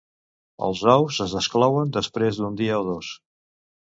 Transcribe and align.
Els 0.67 0.79
ous 0.93 1.19
es 1.25 1.35
desclouen 1.37 1.91
després 1.97 2.39
d'un 2.39 2.57
dia 2.63 2.79
o 2.79 2.81
dos. 2.89 3.11